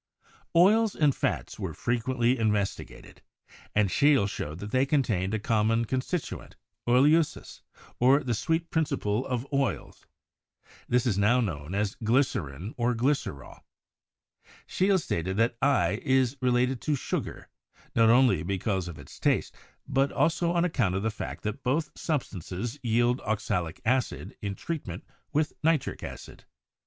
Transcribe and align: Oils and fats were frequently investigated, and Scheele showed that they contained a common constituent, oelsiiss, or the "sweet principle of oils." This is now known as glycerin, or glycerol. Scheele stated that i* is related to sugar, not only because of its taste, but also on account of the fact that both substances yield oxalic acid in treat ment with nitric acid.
Oils 0.55 0.95
and 0.95 1.15
fats 1.15 1.59
were 1.59 1.75
frequently 1.75 2.39
investigated, 2.39 3.21
and 3.75 3.91
Scheele 3.91 4.27
showed 4.27 4.57
that 4.57 4.71
they 4.71 4.83
contained 4.83 5.35
a 5.35 5.39
common 5.39 5.85
constituent, 5.85 6.55
oelsiiss, 6.89 7.61
or 7.99 8.23
the 8.23 8.33
"sweet 8.33 8.71
principle 8.71 9.23
of 9.27 9.45
oils." 9.53 10.07
This 10.89 11.05
is 11.05 11.19
now 11.19 11.39
known 11.39 11.75
as 11.75 11.93
glycerin, 12.03 12.73
or 12.77 12.95
glycerol. 12.95 13.59
Scheele 14.67 14.99
stated 14.99 15.37
that 15.37 15.55
i* 15.61 15.99
is 16.01 16.35
related 16.41 16.81
to 16.81 16.95
sugar, 16.95 17.47
not 17.95 18.09
only 18.09 18.41
because 18.41 18.87
of 18.87 18.97
its 18.97 19.19
taste, 19.19 19.55
but 19.87 20.11
also 20.11 20.51
on 20.51 20.65
account 20.65 20.95
of 20.95 21.03
the 21.03 21.11
fact 21.11 21.43
that 21.43 21.61
both 21.61 21.91
substances 21.95 22.79
yield 22.81 23.21
oxalic 23.21 23.79
acid 23.85 24.35
in 24.41 24.55
treat 24.55 24.87
ment 24.87 25.05
with 25.31 25.53
nitric 25.63 26.01
acid. 26.01 26.45